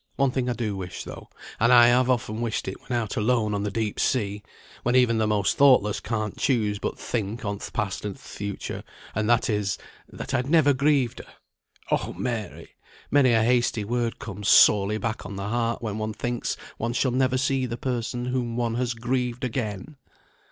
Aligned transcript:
One 0.15 0.31
thing 0.31 0.49
I 0.49 0.53
do 0.53 0.75
wish 0.75 1.03
though, 1.03 1.29
and 1.59 1.71
I 1.71 1.85
have 1.89 2.09
often 2.09 2.41
wished 2.41 2.67
it 2.67 2.81
when 2.81 2.91
out 2.99 3.17
alone 3.17 3.53
on 3.53 3.61
the 3.61 3.69
deep 3.69 3.99
sea, 3.99 4.41
when 4.81 4.95
even 4.95 5.19
the 5.19 5.27
most 5.27 5.57
thoughtless 5.57 5.99
can't 5.99 6.35
choose 6.39 6.79
but 6.79 6.97
think 6.97 7.45
on 7.45 7.59
th' 7.59 7.71
past 7.71 8.03
and 8.03 8.15
th' 8.15 8.19
future; 8.19 8.83
and 9.13 9.29
that 9.29 9.47
is, 9.47 9.77
that 10.11 10.33
I'd 10.33 10.49
never 10.49 10.73
grieved 10.73 11.19
her. 11.19 11.31
Oh 11.91 12.13
Mary! 12.13 12.69
many 13.11 13.31
a 13.33 13.43
hasty 13.43 13.83
word 13.85 14.17
comes 14.17 14.49
sorely 14.49 14.97
back 14.97 15.23
on 15.23 15.35
the 15.35 15.49
heart, 15.49 15.83
when 15.83 15.99
one 15.99 16.13
thinks 16.13 16.57
one 16.79 16.93
shall 16.93 17.11
never 17.11 17.37
see 17.37 17.67
the 17.67 17.77
person 17.77 18.25
whom 18.25 18.55
one 18.57 18.73
has 18.77 18.95
grieved 18.95 19.43
again!" 19.43 19.97